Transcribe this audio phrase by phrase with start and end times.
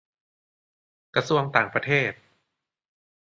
[1.15, 2.13] -กระทรวงต่างประเทศ